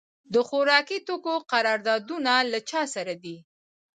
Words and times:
د 0.33 0.35
خوراکي 0.47 0.97
توکو 1.07 1.35
قراردادونه 1.51 2.33
له 2.51 2.59
چا 2.69 2.81
سره 2.95 3.13
دي؟ 3.23 3.37